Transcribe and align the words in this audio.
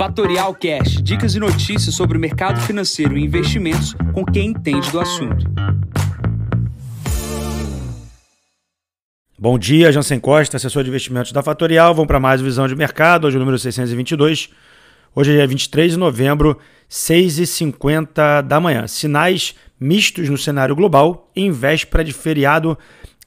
Fatorial 0.00 0.54
Cash, 0.54 1.02
dicas 1.02 1.34
e 1.34 1.38
notícias 1.38 1.94
sobre 1.94 2.16
o 2.16 2.20
mercado 2.20 2.58
financeiro 2.62 3.18
e 3.18 3.22
investimentos 3.22 3.94
com 4.14 4.24
quem 4.24 4.46
entende 4.46 4.90
do 4.90 4.98
assunto. 4.98 5.44
Bom 9.38 9.58
dia, 9.58 9.92
Jansen 9.92 10.18
Costa, 10.18 10.56
assessor 10.56 10.84
de 10.84 10.88
investimentos 10.88 11.32
da 11.32 11.42
Fatorial. 11.42 11.94
Vamos 11.94 12.06
para 12.08 12.18
mais 12.18 12.40
visão 12.40 12.66
de 12.66 12.74
mercado, 12.74 13.26
hoje 13.26 13.36
o 13.36 13.40
número 13.40 13.58
622. 13.58 14.48
Hoje 15.14 15.32
é 15.32 15.34
dia 15.34 15.46
23 15.46 15.92
de 15.92 15.98
novembro, 15.98 16.58
6h50 16.90 18.40
da 18.40 18.58
manhã. 18.58 18.86
Sinais 18.86 19.54
mistos 19.78 20.30
no 20.30 20.38
cenário 20.38 20.74
global 20.74 21.30
em 21.36 21.50
véspera 21.50 22.02
de 22.02 22.14
feriado 22.14 22.78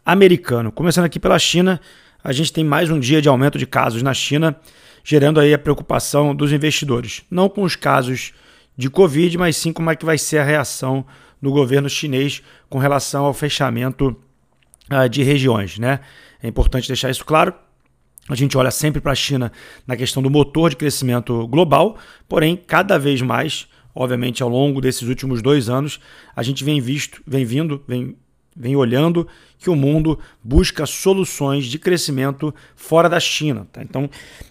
americano. 0.04 0.71
Começando 0.71 1.05
aqui 1.05 1.20
pela 1.20 1.38
China, 1.38 1.80
a 2.24 2.32
gente 2.32 2.52
tem 2.52 2.64
mais 2.64 2.90
um 2.90 3.00
dia 3.00 3.21
de 3.21 3.30
aumento 3.30 3.60
de 3.60 3.68
casos 3.68 4.02
na 4.02 4.16
China, 4.16 4.60
gerando 5.04 5.40
aí 5.40 5.54
a 5.54 5.60
preocupação 5.60 6.34
dos 6.34 6.52
investidores. 6.52 7.23
Não 7.30 7.50
com 7.50 7.64
os 7.64 7.76
casos 7.76 8.34
de 8.77 8.90
Covid, 8.90 9.38
mas 9.38 9.58
sim 9.58 9.73
como 9.73 9.91
é 9.91 9.96
que 9.96 10.05
vai 10.05 10.18
ser 10.18 10.40
a 10.40 10.44
reação 10.44 11.05
do 11.41 11.52
governo 11.52 11.90
chinês 11.90 12.41
com 12.70 12.77
relação 12.77 13.26
ao 13.26 13.34
fechamento 13.34 14.16
uh, 14.91 15.10
de 15.10 15.22
regiões. 15.24 15.77
Né? 15.77 16.00
É 16.41 16.48
importante 16.48 16.88
deixar 16.88 17.10
isso 17.10 17.26
claro. 17.26 17.54
A 18.30 18.36
gente 18.36 18.58
olha 18.58 18.72
sempre 18.72 19.02
para 19.02 19.12
a 19.12 19.16
China 19.16 19.52
na 19.86 19.98
questão 19.98 20.24
do 20.24 20.30
motor 20.30 20.70
de 20.70 20.77
crescimento 20.77 21.46
global, 21.48 21.98
porém, 22.27 22.55
cada 22.55 22.98
vez 22.98 23.22
mais, 23.22 23.68
obviamente, 23.94 24.41
ao 24.41 24.48
longo 24.48 24.80
desses 24.80 25.10
últimos 25.10 25.41
dois 25.41 25.68
anos, 25.68 25.99
a 26.34 26.41
gente 26.41 26.63
vem 26.63 26.80
visto, 26.80 27.22
vem 27.27 27.44
vindo, 27.44 27.84
vem, 27.85 28.16
vem 28.55 28.75
olhando 28.75 29.27
que 29.57 29.70
o 29.70 29.75
mundo 29.75 30.20
busca 30.43 30.85
soluções 30.85 31.66
de 31.66 31.80
crescimento 31.80 32.53
fora 32.76 33.09
da 33.09 33.20
China. 33.20 33.67
Tá? 33.71 33.81
Então, 33.81 34.09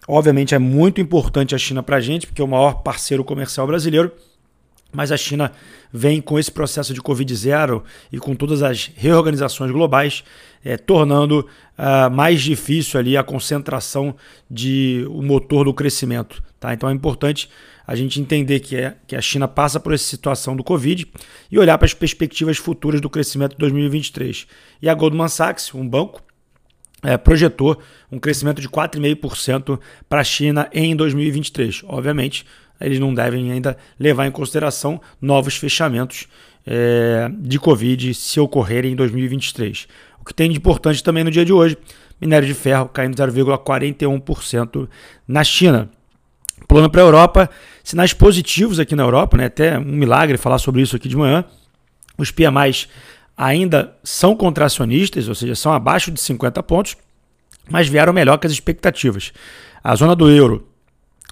obviamente, 0.09 0.55
é 0.55 0.59
muito 0.59 1.01
importante 1.01 1.55
a 1.55 1.59
China 1.59 1.83
para 1.83 1.97
a 1.97 2.01
gente, 2.01 2.27
porque 2.27 2.41
é 2.41 2.45
o 2.45 2.49
maior 2.49 2.83
parceiro 2.83 3.23
comercial 3.23 3.67
brasileiro 3.67 4.11
mas 4.93 5.11
a 5.11 5.17
China 5.17 5.53
vem 5.93 6.21
com 6.21 6.39
esse 6.39 6.51
processo 6.51 6.93
de 6.93 7.01
Covid 7.01 7.35
zero 7.35 7.83
e 8.13 8.19
com 8.19 8.35
todas 8.35 8.63
as 8.63 8.91
reorganizações 8.95 9.71
globais, 9.71 10.23
é, 10.65 10.77
tornando 10.77 11.49
uh, 11.79 12.11
mais 12.11 12.43
difícil 12.43 13.01
ali 13.01 13.17
a 13.17 13.23
concentração 13.23 14.15
de 14.51 15.05
o 15.09 15.23
motor 15.23 15.65
do 15.65 15.75
crescimento. 15.75 16.43
Tá? 16.61 16.73
Então 16.73 16.89
é 16.89 16.93
importante 16.93 17.49
a 17.87 17.97
gente 17.97 18.21
entender 18.21 18.61
que, 18.61 18.77
é, 18.77 18.97
que 19.07 19.17
a 19.17 19.21
China 19.21 19.49
passa 19.49 19.81
por 19.81 19.93
essa 19.93 20.05
situação 20.05 20.55
do 20.55 20.63
Covid 20.63 21.07
e 21.51 21.59
olhar 21.59 21.77
para 21.79 21.87
as 21.87 21.95
perspectivas 21.95 22.59
futuras 22.59 23.01
do 23.01 23.11
crescimento 23.11 23.53
de 23.53 23.59
2023. 23.59 24.47
E 24.81 24.89
a 24.89 24.95
Goldman 24.95 25.29
Sachs, 25.29 25.75
um 25.75 25.89
banco, 25.89 26.23
é, 27.03 27.17
projetou 27.17 27.81
um 28.11 28.19
crescimento 28.19 28.61
de 28.61 28.69
4,5% 28.69 29.81
para 30.09 30.21
a 30.21 30.25
China 30.25 30.69
em 30.73 30.95
2023. 30.95 31.83
Obviamente, 31.85 32.47
eles 32.81 32.99
não 32.99 33.15
devem 33.15 33.53
ainda 33.53 33.77
levar 33.99 34.27
em 34.27 34.31
consideração 34.31 35.01
novos 35.21 35.57
fechamentos 35.57 36.27
é, 36.67 37.31
de 37.39 37.59
Covid 37.59 38.15
se 38.15 38.41
ocorrerem 38.41 38.93
em 38.93 38.97
2023. 38.97 39.87
O 40.21 40.25
que 40.25 40.35
tem 40.35 40.51
de 40.51 40.57
importante 40.57 41.03
também 41.03 41.25
no 41.25 41.31
dia 41.31 41.45
de 41.45 41.53
hoje, 41.53 41.77
minério 42.21 42.47
de 42.47 42.55
ferro 42.55 42.89
caindo 42.89 43.17
0,41% 43.17 44.89
na 45.27 45.43
China. 45.43 45.91
Plano 46.69 46.89
para 46.89 47.03
a 47.03 47.05
Europa, 47.05 47.51
sinais 47.83 48.13
positivos 48.13 48.79
aqui 48.79 48.95
na 48.95 49.03
Europa, 49.03 49.37
né? 49.37 49.47
até 49.47 49.79
um 49.79 49.83
milagre 49.83 50.37
falar 50.37 50.59
sobre 50.59 50.81
isso 50.81 50.95
aqui 50.95 51.09
de 51.09 51.17
manhã. 51.17 51.45
Os 52.17 52.31
PMIs 52.31 52.89
ainda 53.37 53.97
são 54.05 54.37
contracionistas, 54.37 55.29
ou 55.29 55.35
seja, 55.35 55.57
são 55.57 55.73
abaixo 55.73 56.11
de 56.13 56.21
50 56.21 56.63
pontos, 56.63 56.97
mas 57.69 57.89
vieram 57.89 58.13
melhor 58.13 58.39
que 58.39 58.47
as 58.47 58.53
expectativas. 58.53 59.33
A 59.83 59.95
zona 59.97 60.15
do 60.15 60.31
euro 60.31 60.69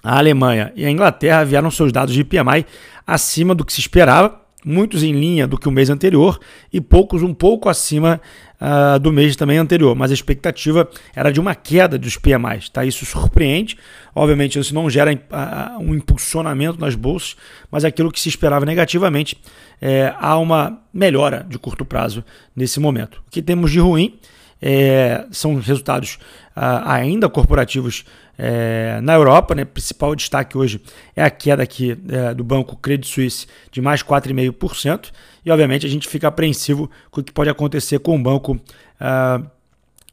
a 0.03 0.17
Alemanha 0.17 0.71
e 0.75 0.85
a 0.85 0.89
Inglaterra 0.89 1.43
vieram 1.43 1.69
seus 1.69 1.91
dados 1.91 2.13
de 2.13 2.23
PMI 2.23 2.65
acima 3.05 3.53
do 3.53 3.65
que 3.65 3.73
se 3.73 3.79
esperava, 3.79 4.39
muitos 4.63 5.03
em 5.03 5.11
linha 5.11 5.47
do 5.47 5.57
que 5.57 5.67
o 5.67 5.71
mês 5.71 5.89
anterior 5.89 6.39
e 6.71 6.79
poucos 6.79 7.23
um 7.23 7.33
pouco 7.33 7.67
acima 7.67 8.21
uh, 8.59 8.99
do 8.99 9.11
mês 9.11 9.35
também 9.35 9.57
anterior. 9.57 9.95
Mas 9.95 10.11
a 10.11 10.13
expectativa 10.13 10.87
era 11.15 11.31
de 11.31 11.39
uma 11.39 11.55
queda 11.55 11.97
dos 11.97 12.17
PMIs. 12.17 12.69
Tá? 12.69 12.85
Isso 12.85 13.05
surpreende. 13.05 13.77
Obviamente, 14.13 14.59
isso 14.59 14.73
não 14.73 14.89
gera 14.89 15.13
uh, 15.13 15.81
um 15.81 15.95
impulsionamento 15.95 16.79
nas 16.79 16.95
bolsas, 16.95 17.35
mas 17.71 17.83
aquilo 17.83 18.11
que 18.11 18.19
se 18.19 18.29
esperava 18.29 18.65
negativamente 18.65 19.37
é, 19.81 20.13
há 20.19 20.37
uma 20.37 20.79
melhora 20.93 21.45
de 21.47 21.57
curto 21.57 21.83
prazo 21.83 22.23
nesse 22.55 22.79
momento. 22.79 23.23
O 23.27 23.31
que 23.31 23.41
temos 23.41 23.71
de 23.71 23.79
ruim 23.79 24.19
é, 24.61 25.25
são 25.31 25.55
resultados 25.55 26.19
uh, 26.55 26.85
ainda 26.85 27.27
corporativos 27.27 28.05
é, 28.37 28.99
na 29.01 29.13
Europa, 29.13 29.53
né, 29.53 29.63
principal 29.65 30.15
destaque 30.15 30.57
hoje 30.57 30.81
é 31.15 31.23
a 31.23 31.29
queda 31.29 31.61
aqui 31.61 31.95
é, 32.09 32.33
do 32.33 32.43
banco 32.43 32.75
Credit 32.75 33.07
Suisse 33.07 33.45
de 33.71 33.81
mais 33.81 34.01
4,5%. 34.01 35.11
E 35.45 35.51
obviamente 35.51 35.85
a 35.85 35.89
gente 35.89 36.07
fica 36.07 36.27
apreensivo 36.27 36.89
com 37.11 37.21
o 37.21 37.23
que 37.23 37.31
pode 37.31 37.51
acontecer 37.51 37.99
com 37.99 38.15
o 38.15 38.19
banco 38.19 38.53
uh, 38.53 39.45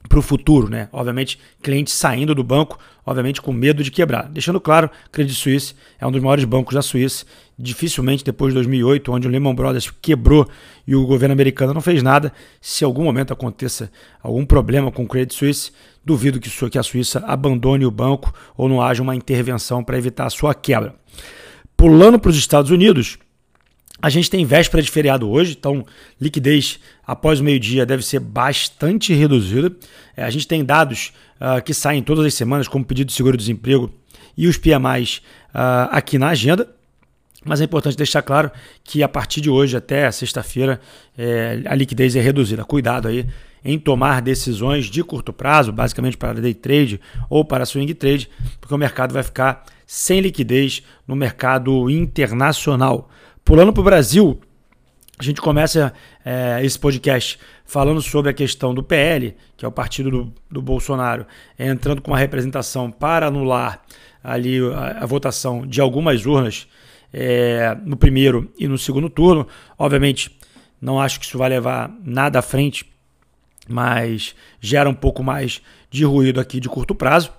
para 0.08 0.18
o 0.18 0.22
futuro, 0.22 0.68
né? 0.68 0.88
Obviamente, 0.92 1.38
clientes 1.62 1.92
saindo 1.92 2.34
do 2.34 2.42
banco, 2.44 2.78
obviamente 3.04 3.42
com 3.42 3.52
medo 3.52 3.82
de 3.82 3.90
quebrar. 3.90 4.28
Deixando 4.28 4.60
claro, 4.60 4.90
Credit 5.10 5.34
Suisse 5.34 5.74
é 5.98 6.06
um 6.06 6.10
dos 6.10 6.22
maiores 6.22 6.44
bancos 6.44 6.74
da 6.74 6.82
Suíça. 6.82 7.24
Dificilmente 7.58 8.24
depois 8.24 8.52
de 8.52 8.54
2008, 8.54 9.12
onde 9.12 9.26
o 9.26 9.30
Lehman 9.30 9.54
Brothers 9.54 9.92
quebrou 10.00 10.48
e 10.86 10.94
o 10.94 11.04
governo 11.06 11.32
americano 11.32 11.74
não 11.74 11.80
fez 11.80 12.02
nada, 12.02 12.32
se 12.60 12.84
algum 12.84 13.04
momento 13.04 13.32
aconteça 13.32 13.90
algum 14.22 14.46
problema 14.46 14.92
com 14.92 15.02
o 15.02 15.08
Credit 15.08 15.34
Suisse, 15.34 15.72
duvido 16.04 16.38
que, 16.38 16.48
que 16.70 16.78
a 16.78 16.82
Suíça 16.82 17.22
abandone 17.26 17.84
o 17.84 17.90
banco 17.90 18.32
ou 18.56 18.68
não 18.68 18.80
haja 18.80 19.02
uma 19.02 19.16
intervenção 19.16 19.82
para 19.82 19.98
evitar 19.98 20.26
a 20.26 20.30
sua 20.30 20.54
quebra. 20.54 20.94
Pulando 21.76 22.18
para 22.18 22.30
os 22.30 22.36
Estados 22.36 22.70
Unidos, 22.70 23.18
a 24.00 24.08
gente 24.08 24.30
tem 24.30 24.44
véspera 24.44 24.82
de 24.82 24.90
feriado 24.90 25.28
hoje, 25.28 25.56
então 25.58 25.84
liquidez 26.20 26.78
após 27.06 27.40
o 27.40 27.44
meio-dia 27.44 27.84
deve 27.84 28.04
ser 28.04 28.20
bastante 28.20 29.12
reduzida. 29.12 29.74
É, 30.16 30.24
a 30.24 30.30
gente 30.30 30.46
tem 30.46 30.64
dados 30.64 31.12
uh, 31.40 31.62
que 31.62 31.74
saem 31.74 32.02
todas 32.02 32.24
as 32.24 32.34
semanas, 32.34 32.68
como 32.68 32.84
pedido 32.84 33.08
de 33.08 33.14
seguro-desemprego 33.14 33.92
e 34.36 34.46
os 34.46 34.56
PMIs 34.56 35.18
uh, 35.48 35.90
aqui 35.90 36.16
na 36.18 36.28
agenda. 36.28 36.68
Mas 37.44 37.60
é 37.60 37.64
importante 37.64 37.96
deixar 37.96 38.22
claro 38.22 38.50
que 38.84 39.02
a 39.02 39.08
partir 39.08 39.40
de 39.40 39.48
hoje 39.48 39.76
até 39.76 40.10
sexta-feira 40.10 40.80
é, 41.16 41.62
a 41.66 41.74
liquidez 41.74 42.14
é 42.16 42.20
reduzida. 42.20 42.64
Cuidado 42.64 43.08
aí 43.08 43.26
em 43.64 43.78
tomar 43.78 44.20
decisões 44.22 44.86
de 44.86 45.02
curto 45.02 45.32
prazo, 45.32 45.72
basicamente 45.72 46.16
para 46.16 46.40
day 46.40 46.54
trade 46.54 47.00
ou 47.30 47.44
para 47.44 47.64
swing 47.64 47.92
trade, 47.94 48.28
porque 48.60 48.74
o 48.74 48.78
mercado 48.78 49.12
vai 49.12 49.22
ficar 49.22 49.64
sem 49.86 50.20
liquidez 50.20 50.82
no 51.06 51.16
mercado 51.16 51.88
internacional. 51.88 53.08
Pulando 53.48 53.72
para 53.72 53.80
o 53.80 53.84
Brasil, 53.84 54.38
a 55.18 55.22
gente 55.22 55.40
começa 55.40 55.94
é, 56.22 56.62
esse 56.62 56.78
podcast 56.78 57.38
falando 57.64 58.02
sobre 58.02 58.30
a 58.30 58.34
questão 58.34 58.74
do 58.74 58.82
PL, 58.82 59.34
que 59.56 59.64
é 59.64 59.68
o 59.68 59.72
partido 59.72 60.10
do, 60.10 60.34
do 60.50 60.60
Bolsonaro, 60.60 61.26
entrando 61.58 62.02
com 62.02 62.10
uma 62.10 62.18
representação 62.18 62.90
para 62.90 63.28
anular 63.28 63.80
ali 64.22 64.58
a, 64.74 65.02
a 65.02 65.06
votação 65.06 65.66
de 65.66 65.80
algumas 65.80 66.26
urnas 66.26 66.68
é, 67.10 67.74
no 67.86 67.96
primeiro 67.96 68.52
e 68.58 68.68
no 68.68 68.76
segundo 68.76 69.08
turno. 69.08 69.48
Obviamente, 69.78 70.38
não 70.78 71.00
acho 71.00 71.18
que 71.18 71.24
isso 71.24 71.38
vai 71.38 71.48
levar 71.48 71.90
nada 72.04 72.40
à 72.40 72.42
frente, 72.42 72.84
mas 73.66 74.34
gera 74.60 74.90
um 74.90 74.94
pouco 74.94 75.24
mais 75.24 75.62
de 75.90 76.04
ruído 76.04 76.38
aqui 76.38 76.60
de 76.60 76.68
curto 76.68 76.94
prazo. 76.94 77.32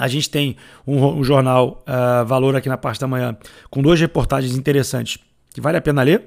A 0.00 0.08
gente 0.08 0.30
tem 0.30 0.56
um, 0.86 1.18
um 1.18 1.22
jornal 1.22 1.84
uh, 1.86 2.24
Valor 2.24 2.56
aqui 2.56 2.70
na 2.70 2.78
parte 2.78 2.98
da 2.98 3.06
manhã 3.06 3.36
com 3.68 3.82
duas 3.82 4.00
reportagens 4.00 4.56
interessantes 4.56 5.18
que 5.52 5.60
vale 5.60 5.76
a 5.76 5.80
pena 5.82 6.02
ler. 6.02 6.24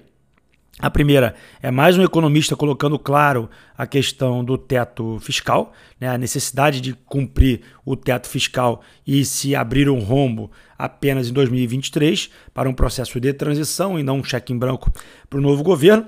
A 0.79 0.91
primeira 0.91 1.33
é 1.61 1.71
mais 1.71 1.97
um 1.97 2.03
economista 2.03 2.55
colocando 2.55 2.99
claro 2.99 3.49
a 3.75 3.87
questão 3.87 4.43
do 4.43 4.57
teto 4.57 5.19
fiscal, 5.19 5.71
né, 5.99 6.07
a 6.07 6.17
necessidade 6.17 6.81
de 6.81 6.93
cumprir 6.93 7.61
o 7.83 7.95
teto 7.95 8.27
fiscal 8.27 8.81
e 9.05 9.25
se 9.25 9.55
abrir 9.55 9.89
um 9.89 9.99
rombo 9.99 10.51
apenas 10.77 11.29
em 11.29 11.33
2023 11.33 12.29
para 12.53 12.69
um 12.69 12.73
processo 12.73 13.19
de 13.19 13.33
transição 13.33 13.99
e 13.99 14.03
não 14.03 14.17
um 14.17 14.23
cheque 14.23 14.53
em 14.53 14.57
branco 14.57 14.91
para 15.29 15.39
o 15.39 15.41
novo 15.41 15.63
governo. 15.63 16.07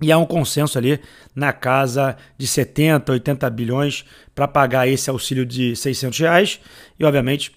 E 0.00 0.12
há 0.12 0.18
um 0.18 0.26
consenso 0.26 0.76
ali 0.76 1.00
na 1.34 1.52
casa 1.52 2.16
de 2.36 2.46
70, 2.46 3.12
80 3.12 3.48
bilhões 3.50 4.04
para 4.34 4.46
pagar 4.46 4.86
esse 4.86 5.08
auxílio 5.08 5.46
de 5.46 5.74
600 5.74 6.18
reais 6.18 6.60
e, 6.98 7.04
obviamente, 7.04 7.52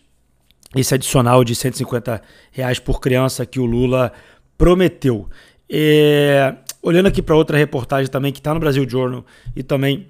esse 0.76 0.94
adicional 0.94 1.44
de 1.44 1.54
150 1.54 2.22
reais 2.52 2.80
por 2.80 3.02
criança 3.02 3.46
que 3.46 3.60
o 3.60 3.66
Lula 3.66 4.14
prometeu. 4.58 5.28
É, 5.70 6.56
olhando 6.82 7.08
aqui 7.08 7.22
para 7.22 7.36
outra 7.36 7.58
reportagem 7.58 8.10
também 8.10 8.32
que 8.32 8.40
está 8.40 8.54
no 8.54 8.60
Brasil 8.60 8.88
Journal 8.88 9.26
e 9.56 9.62
também 9.62 10.08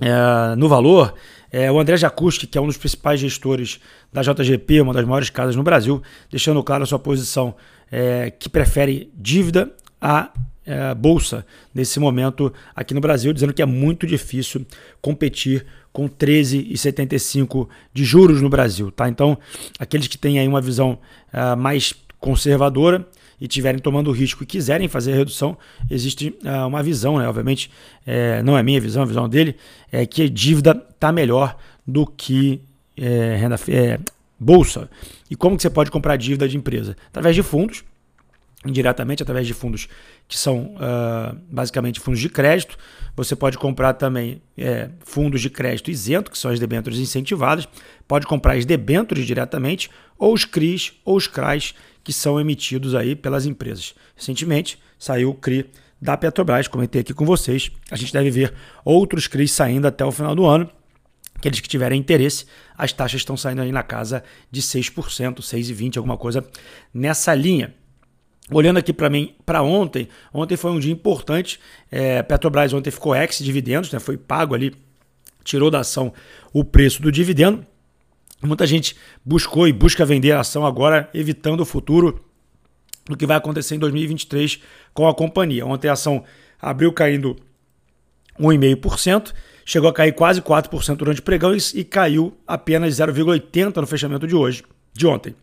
é, 0.00 0.56
no 0.56 0.68
Valor, 0.68 1.14
é, 1.50 1.70
o 1.70 1.78
André 1.78 1.98
Jacuski, 1.98 2.46
que 2.46 2.56
é 2.56 2.60
um 2.60 2.66
dos 2.66 2.78
principais 2.78 3.20
gestores 3.20 3.78
da 4.10 4.22
JGP, 4.22 4.80
uma 4.80 4.94
das 4.94 5.04
maiores 5.04 5.28
casas 5.28 5.54
no 5.54 5.62
Brasil, 5.62 6.02
deixando 6.30 6.62
claro 6.64 6.82
a 6.82 6.86
sua 6.86 6.98
posição 6.98 7.54
é, 7.90 8.30
que 8.30 8.48
prefere 8.48 9.12
dívida 9.14 9.70
a 10.00 10.32
é, 10.64 10.94
bolsa 10.94 11.44
nesse 11.74 11.98
momento 11.98 12.52
aqui 12.74 12.94
no 12.94 13.00
Brasil, 13.00 13.32
dizendo 13.32 13.52
que 13.52 13.62
é 13.62 13.66
muito 13.66 14.06
difícil 14.06 14.64
competir 15.00 15.66
com 15.92 16.08
13,75 16.08 17.68
de 17.92 18.04
juros 18.04 18.40
no 18.40 18.48
Brasil. 18.48 18.90
Tá? 18.90 19.08
Então, 19.08 19.36
aqueles 19.78 20.06
que 20.06 20.16
têm 20.16 20.38
aí 20.38 20.48
uma 20.48 20.60
visão 20.60 20.98
uh, 21.32 21.56
mais 21.56 21.92
conservadora 22.18 23.06
e 23.40 23.44
estiverem 23.44 23.80
tomando 23.80 24.10
risco 24.12 24.42
e 24.42 24.46
quiserem 24.46 24.88
fazer 24.88 25.12
a 25.12 25.16
redução, 25.16 25.56
existe 25.90 26.34
uh, 26.44 26.66
uma 26.66 26.82
visão, 26.82 27.18
né? 27.18 27.28
obviamente 27.28 27.70
é, 28.06 28.42
não 28.42 28.56
é 28.56 28.62
minha 28.62 28.80
visão, 28.80 29.02
é 29.02 29.04
a 29.04 29.08
visão 29.08 29.28
dele, 29.28 29.56
é 29.90 30.06
que 30.06 30.22
a 30.22 30.28
dívida 30.28 30.82
está 30.90 31.12
melhor 31.12 31.56
do 31.86 32.06
que 32.06 32.62
é, 32.96 33.36
renda, 33.36 33.56
é, 33.68 33.98
bolsa. 34.38 34.88
E 35.30 35.36
como 35.36 35.56
que 35.56 35.62
você 35.62 35.70
pode 35.70 35.90
comprar 35.90 36.16
dívida 36.16 36.48
de 36.48 36.56
empresa? 36.56 36.96
Através 37.08 37.34
de 37.34 37.42
fundos, 37.42 37.84
indiretamente 38.64 39.22
através 39.22 39.46
de 39.46 39.54
fundos 39.54 39.88
que 40.28 40.38
são 40.38 40.74
uh, 40.76 41.36
basicamente 41.50 42.00
fundos 42.00 42.20
de 42.20 42.28
crédito. 42.28 42.76
Você 43.16 43.36
pode 43.36 43.58
comprar 43.58 43.94
também 43.94 44.40
é, 44.56 44.88
fundos 45.00 45.40
de 45.40 45.50
crédito 45.50 45.90
isento, 45.90 46.30
que 46.30 46.38
são 46.38 46.50
as 46.50 46.58
debêntures 46.58 46.98
incentivadas. 46.98 47.68
Pode 48.08 48.26
comprar 48.26 48.54
as 48.54 48.64
debêntures 48.64 49.26
diretamente, 49.26 49.90
ou 50.18 50.32
os 50.32 50.44
CRIs 50.44 50.92
ou 51.04 51.16
os 51.16 51.26
CRAs, 51.26 51.74
que 52.02 52.12
são 52.12 52.40
emitidos 52.40 52.94
aí 52.94 53.14
pelas 53.14 53.44
empresas. 53.44 53.94
Recentemente 54.16 54.78
saiu 54.98 55.30
o 55.30 55.34
CRI 55.34 55.68
da 56.00 56.16
Petrobras, 56.16 56.66
comentei 56.66 57.00
aqui 57.00 57.12
com 57.12 57.24
vocês. 57.24 57.70
A 57.90 57.96
gente 57.96 58.12
deve 58.12 58.30
ver 58.30 58.54
outros 58.84 59.26
CRIs 59.26 59.52
saindo 59.52 59.86
até 59.86 60.04
o 60.04 60.10
final 60.10 60.34
do 60.34 60.46
ano. 60.46 60.68
Aqueles 61.34 61.60
que 61.60 61.68
tiverem 61.68 61.98
interesse, 61.98 62.46
as 62.78 62.92
taxas 62.92 63.20
estão 63.20 63.36
saindo 63.36 63.62
aí 63.62 63.72
na 63.72 63.82
casa 63.82 64.22
de 64.50 64.62
6%, 64.62 65.40
6,20%, 65.40 65.96
alguma 65.96 66.16
coisa 66.16 66.46
nessa 66.94 67.34
linha. 67.34 67.74
Olhando 68.50 68.78
aqui 68.78 68.92
para 68.92 69.08
mim, 69.08 69.34
para 69.46 69.62
ontem, 69.62 70.08
ontem 70.32 70.56
foi 70.56 70.70
um 70.70 70.78
dia 70.78 70.92
importante. 70.92 71.60
É, 71.90 72.22
Petrobras 72.22 72.72
ontem 72.72 72.90
ficou 72.90 73.14
ex-dividendos, 73.14 73.92
né, 73.92 73.98
foi 73.98 74.16
pago 74.16 74.54
ali, 74.54 74.74
tirou 75.44 75.70
da 75.70 75.80
ação 75.80 76.12
o 76.52 76.64
preço 76.64 77.00
do 77.00 77.10
dividendo. 77.12 77.64
Muita 78.42 78.66
gente 78.66 78.96
buscou 79.24 79.68
e 79.68 79.72
busca 79.72 80.04
vender 80.04 80.32
a 80.32 80.40
ação 80.40 80.66
agora, 80.66 81.08
evitando 81.14 81.60
o 81.60 81.64
futuro 81.64 82.24
do 83.06 83.16
que 83.16 83.26
vai 83.26 83.36
acontecer 83.36 83.76
em 83.76 83.78
2023 83.78 84.60
com 84.92 85.08
a 85.08 85.14
companhia. 85.14 85.64
Ontem 85.64 85.88
a 85.88 85.92
ação 85.92 86.24
abriu 86.60 86.92
caindo 86.92 87.36
1,5%, 88.38 89.32
chegou 89.64 89.88
a 89.88 89.92
cair 89.92 90.12
quase 90.12 90.42
4% 90.42 90.96
durante 90.96 91.20
o 91.20 91.22
pregão 91.22 91.54
e 91.74 91.84
caiu 91.84 92.36
apenas 92.46 92.94
0,80% 92.94 93.76
no 93.76 93.86
fechamento 93.86 94.26
de 94.26 94.34
hoje, 94.34 94.64
de 94.92 95.06
ontem. 95.06 95.34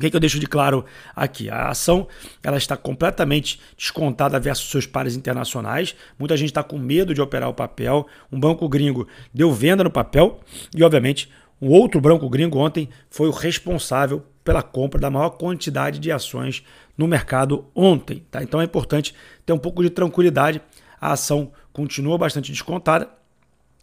O 0.00 0.02
que, 0.02 0.08
que 0.08 0.16
eu 0.16 0.20
deixo 0.20 0.40
de 0.40 0.46
claro 0.46 0.82
aqui? 1.14 1.50
A 1.50 1.68
ação 1.68 2.08
ela 2.42 2.56
está 2.56 2.74
completamente 2.74 3.60
descontada 3.76 4.40
versus 4.40 4.70
seus 4.70 4.86
pares 4.86 5.14
internacionais. 5.14 5.94
Muita 6.18 6.38
gente 6.38 6.48
está 6.48 6.62
com 6.62 6.78
medo 6.78 7.12
de 7.12 7.20
operar 7.20 7.50
o 7.50 7.54
papel. 7.54 8.06
Um 8.32 8.40
banco 8.40 8.66
gringo 8.66 9.06
deu 9.32 9.52
venda 9.52 9.84
no 9.84 9.90
papel 9.90 10.40
e, 10.74 10.82
obviamente, 10.82 11.30
um 11.60 11.68
outro 11.68 12.00
banco 12.00 12.30
gringo 12.30 12.56
ontem 12.56 12.88
foi 13.10 13.28
o 13.28 13.30
responsável 13.30 14.24
pela 14.42 14.62
compra 14.62 14.98
da 14.98 15.10
maior 15.10 15.28
quantidade 15.28 15.98
de 15.98 16.10
ações 16.10 16.64
no 16.96 17.06
mercado 17.06 17.66
ontem. 17.74 18.24
Tá? 18.30 18.42
Então 18.42 18.58
é 18.58 18.64
importante 18.64 19.14
ter 19.44 19.52
um 19.52 19.58
pouco 19.58 19.82
de 19.82 19.90
tranquilidade. 19.90 20.62
A 20.98 21.12
ação 21.12 21.52
continua 21.74 22.16
bastante 22.16 22.50
descontada 22.50 23.06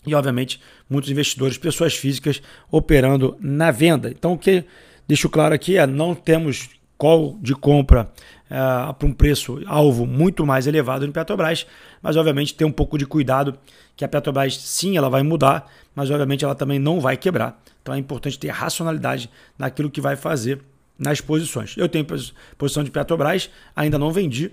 e, 0.04 0.16
obviamente, 0.16 0.60
muitos 0.90 1.12
investidores, 1.12 1.60
pessoas 1.60 1.96
físicas, 1.96 2.42
operando 2.72 3.38
na 3.40 3.69
venda. 3.69 4.10
Então, 4.10 4.34
o 4.34 4.38
que 4.38 4.66
deixo 5.07 5.30
claro 5.30 5.54
aqui 5.54 5.77
é 5.77 5.88
não 5.88 6.13
temos 6.13 6.69
call 6.98 7.38
de 7.42 7.54
compra 7.54 8.12
uh, 8.45 8.94
para 8.94 9.07
um 9.07 9.13
preço 9.13 9.62
alvo 9.68 10.06
muito 10.06 10.45
mais 10.45 10.68
elevado 10.68 11.06
em 11.06 11.12
Petrobras, 11.12 11.65
mas 12.01 12.18
obviamente 12.18 12.56
ter 12.56 12.65
um 12.65 12.71
pouco 12.71 12.98
de 12.98 13.06
cuidado 13.06 13.57
que 13.95 14.04
a 14.04 14.07
Petrobras 14.07 14.57
sim 14.57 14.98
ela 14.98 15.09
vai 15.09 15.24
mudar, 15.24 15.71
mas 15.95 16.09
obviamente 16.09 16.44
ela 16.44 16.56
também 16.56 16.80
não 16.80 17.00
vai 17.00 17.15
quebrar. 17.15 17.62
Então 17.81 17.94
é 17.94 17.98
importante 17.98 18.38
ter 18.38 18.50
racionalidade 18.50 19.30
naquilo 19.57 19.89
que 19.89 20.01
vai 20.01 20.15
fazer 20.15 20.62
nas 20.98 21.21
posições. 21.21 21.75
Eu 21.77 21.88
tenho 21.88 22.06
posição 22.57 22.83
de 22.83 22.92
Petrobras, 22.92 23.50
ainda 23.75 23.98
não 24.00 24.12
vendi, 24.12 24.51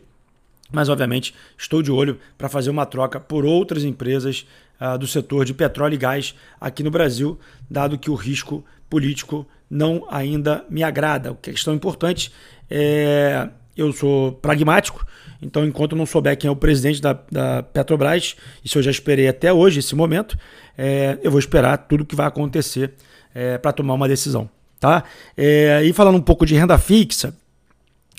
mas 0.71 0.89
obviamente 0.89 1.35
estou 1.57 1.83
de 1.83 1.91
olho 1.91 2.19
para 2.37 2.49
fazer 2.49 2.71
uma 2.71 2.87
troca 2.87 3.19
por 3.19 3.45
outras 3.45 3.85
empresas 3.85 4.47
uh, 4.81 4.99
do 4.99 5.07
setor 5.07 5.45
de 5.45 5.55
petróleo 5.55 5.95
e 5.95 5.99
gás 5.99 6.35
aqui 6.61 6.83
no 6.83 6.91
Brasil, 6.91 7.39
dado 7.71 7.99
que 7.99 8.11
o 8.11 8.15
risco 8.15 8.65
político 8.89 9.47
não 9.69 10.07
ainda 10.11 10.65
me 10.71 10.83
agrada. 10.83 11.31
A 11.31 11.35
questão 11.35 11.75
importante 11.75 12.33
é 12.71 13.49
eu 13.77 13.93
sou 13.93 14.33
pragmático, 14.33 15.05
então 15.43 15.65
enquanto 15.65 15.97
não 15.97 16.07
souber 16.07 16.37
quem 16.37 16.49
é 16.49 16.51
o 16.51 16.57
presidente 16.57 17.03
da, 17.03 17.19
da 17.31 17.63
Petrobras, 17.63 18.37
isso 18.65 18.79
eu 18.79 18.83
já 18.83 18.91
esperei 18.91 19.27
até 19.27 19.53
hoje, 19.53 19.81
esse 19.81 19.95
momento, 19.95 20.39
é, 20.79 21.19
eu 21.23 21.31
vou 21.31 21.41
esperar 21.41 21.77
tudo 21.77 22.05
que 22.05 22.15
vai 22.15 22.27
acontecer 22.27 22.95
é, 23.35 23.59
para 23.59 23.73
tomar 23.73 23.95
uma 23.95 24.07
decisão. 24.07 24.49
Tá? 24.79 25.03
É, 25.37 25.83
e 25.83 25.93
falando 25.93 26.17
um 26.17 26.23
pouco 26.23 26.47
de 26.47 26.55
renda 26.55 26.79
fixa, 26.79 27.35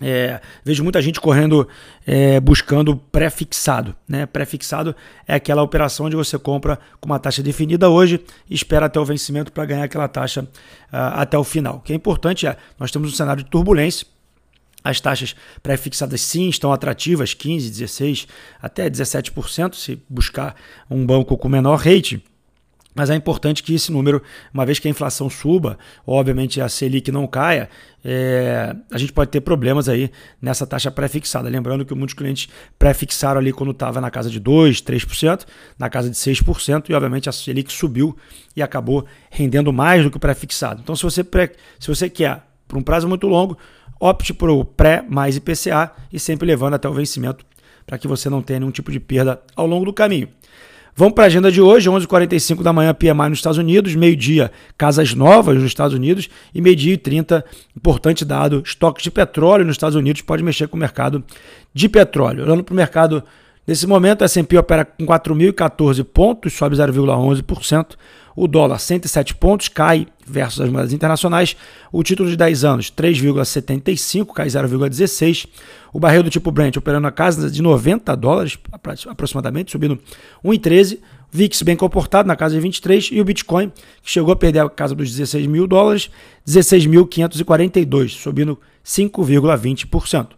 é, 0.01 0.41
vejo 0.63 0.83
muita 0.83 1.01
gente 1.01 1.21
correndo 1.21 1.67
é, 2.05 2.39
buscando 2.39 2.97
pré-fixado. 2.97 3.95
Né? 4.07 4.25
Pré-fixado 4.25 4.95
é 5.27 5.35
aquela 5.35 5.61
operação 5.61 6.07
onde 6.07 6.15
você 6.15 6.37
compra 6.37 6.77
com 6.99 7.07
uma 7.07 7.19
taxa 7.19 7.41
definida 7.41 7.89
hoje 7.89 8.19
e 8.49 8.53
espera 8.53 8.87
até 8.87 8.99
o 8.99 9.05
vencimento 9.05 9.51
para 9.51 9.65
ganhar 9.65 9.83
aquela 9.83 10.07
taxa 10.07 10.43
uh, 10.43 10.47
até 10.91 11.37
o 11.37 11.43
final. 11.43 11.77
O 11.77 11.79
que 11.79 11.93
é 11.93 11.95
importante 11.95 12.45
é, 12.45 12.57
nós 12.77 12.91
temos 12.91 13.11
um 13.11 13.15
cenário 13.15 13.43
de 13.43 13.49
turbulência, 13.49 14.05
as 14.83 14.99
taxas 14.99 15.35
pré-fixadas 15.63 16.21
sim 16.21 16.47
estão 16.47 16.71
atrativas, 16.71 17.33
15, 17.33 17.71
16, 17.71 18.27
até 18.61 18.87
17%, 18.87 19.73
se 19.73 19.99
buscar 20.07 20.55
um 20.87 21.03
banco 21.03 21.35
com 21.37 21.49
menor 21.49 21.77
rate. 21.77 22.23
Mas 22.95 23.09
é 23.09 23.15
importante 23.15 23.61
que 23.61 23.75
esse 23.75 23.91
número, 23.91 24.23
uma 24.53 24.65
vez 24.65 24.79
que 24.79 24.87
a 24.87 24.91
inflação 24.91 25.29
suba, 25.29 25.77
obviamente 26.07 26.61
a 26.61 26.69
Selic 26.69 27.11
não 27.11 27.27
caia, 27.27 27.69
é, 28.03 28.73
a 28.89 28.97
gente 28.97 29.11
pode 29.11 29.29
ter 29.29 29.41
problemas 29.41 29.89
aí 29.89 30.09
nessa 30.41 30.65
taxa 30.65 30.89
pré-fixada. 30.89 31.49
Lembrando 31.49 31.83
que 31.83 31.93
muitos 31.93 32.13
clientes 32.13 32.47
pré-fixaram 32.79 33.41
ali 33.41 33.51
quando 33.51 33.71
estava 33.71 33.99
na 33.99 34.09
casa 34.09 34.29
de 34.29 34.39
2%, 34.39 34.81
3%, 34.81 35.45
na 35.77 35.89
casa 35.89 36.09
de 36.09 36.15
6%, 36.15 36.89
e 36.89 36.93
obviamente 36.93 37.27
a 37.27 37.33
Selic 37.33 37.73
subiu 37.73 38.15
e 38.55 38.63
acabou 38.63 39.05
rendendo 39.29 39.73
mais 39.73 40.01
do 40.01 40.09
que 40.09 40.15
o 40.15 40.19
pré-fixado. 40.19 40.79
Então, 40.81 40.95
se 40.95 41.03
você, 41.03 41.21
pré, 41.21 41.51
se 41.77 41.89
você 41.89 42.09
quer, 42.09 42.43
por 42.65 42.77
um 42.77 42.81
prazo 42.81 43.09
muito 43.09 43.27
longo, 43.27 43.57
opte 43.99 44.33
por 44.33 44.49
o 44.49 44.63
pré 44.63 45.03
mais 45.07 45.35
IPCA 45.35 45.91
e 46.13 46.17
sempre 46.17 46.47
levando 46.47 46.75
até 46.75 46.87
o 46.87 46.93
vencimento 46.93 47.45
para 47.85 47.97
que 47.97 48.07
você 48.07 48.29
não 48.29 48.41
tenha 48.41 48.59
nenhum 48.59 48.71
tipo 48.71 48.91
de 48.91 48.99
perda 48.99 49.41
ao 49.55 49.67
longo 49.67 49.85
do 49.85 49.93
caminho. 49.93 50.29
Vamos 50.97 51.13
para 51.13 51.25
a 51.25 51.27
agenda 51.27 51.51
de 51.51 51.61
hoje, 51.61 51.89
11h45 51.89 52.63
da 52.63 52.71
manhã, 52.71 52.93
PMI 52.93 53.27
nos 53.27 53.39
Estados 53.39 53.57
Unidos, 53.57 53.93
meio-dia, 53.95 54.49
casas 54.77 55.13
novas 55.13 55.57
nos 55.57 55.65
Estados 55.65 55.93
Unidos 55.93 56.29
e 56.53 56.61
meio-dia 56.61 56.93
e 56.93 56.97
30, 56.97 57.43
importante 57.75 58.23
dado, 58.23 58.63
estoques 58.65 59.03
de 59.03 59.11
petróleo 59.11 59.65
nos 59.65 59.73
Estados 59.73 59.97
Unidos 59.97 60.21
pode 60.21 60.41
mexer 60.41 60.69
com 60.69 60.77
o 60.77 60.79
mercado 60.79 61.21
de 61.73 61.89
petróleo. 61.89 62.45
Olhando 62.45 62.63
para 62.63 62.71
o 62.71 62.75
mercado 62.77 63.21
nesse 63.65 63.87
momento, 63.87 64.21
a 64.21 64.25
S&P 64.25 64.57
opera 64.57 64.85
com 64.85 65.05
4.014 65.05 66.03
pontos, 66.03 66.53
sobe 66.53 66.75
0,11%, 66.75 67.95
o 68.35 68.47
dólar 68.47 68.79
107 68.79 69.35
pontos, 69.35 69.69
cai 69.69 70.07
versus 70.27 70.59
as 70.59 70.69
moedas 70.69 70.91
internacionais. 70.91 71.55
O 71.91 72.03
título 72.03 72.29
de 72.29 72.35
10 72.35 72.65
anos 72.65 72.91
3,75, 72.91 74.33
cai 74.33 74.47
0,16. 74.47 75.47
O 75.93 75.99
barril 75.99 76.23
do 76.23 76.29
tipo 76.29 76.51
Brent 76.51 76.75
operando 76.75 77.03
na 77.03 77.11
casa 77.11 77.49
de 77.49 77.61
90 77.61 78.13
dólares 78.15 78.59
aproximadamente, 79.07 79.71
subindo 79.71 79.97
1,13. 80.43 80.99
VIX 81.31 81.61
bem 81.63 81.75
comportado 81.75 82.27
na 82.27 82.35
casa 82.35 82.55
de 82.55 82.61
23 82.61 83.09
e 83.11 83.19
o 83.19 83.25
Bitcoin 83.25 83.69
que 84.01 84.09
chegou 84.09 84.31
a 84.31 84.35
perder 84.37 84.59
a 84.59 84.69
casa 84.69 84.95
dos 84.95 85.09
16 85.11 85.47
mil 85.47 85.67
dólares, 85.67 86.09
16.542, 86.47 88.09
subindo 88.09 88.57
5,20%. 88.85 90.29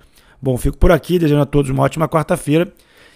Bom, 0.42 0.58
fico 0.58 0.78
por 0.78 0.92
aqui, 0.92 1.20
desejando 1.20 1.44
a 1.44 1.46
todos 1.46 1.70
uma 1.70 1.84
ótima 1.84 2.08
quarta-feira. 2.08 2.72